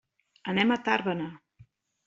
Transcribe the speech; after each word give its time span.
Anem 0.53 0.73
a 0.73 0.79
Tàrbena. 0.89 1.31